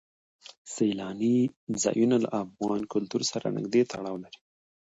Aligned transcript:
سیلاني 0.73 1.35
ځایونه 1.83 2.15
له 2.23 2.29
افغان 2.43 2.81
کلتور 2.93 3.21
سره 3.31 3.47
نږدې 3.57 3.81
تړاو 3.91 4.15
لري. 4.23 4.39